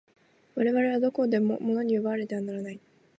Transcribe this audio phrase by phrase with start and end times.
[0.55, 2.79] 我々はどこまでも物に奪われてはならない。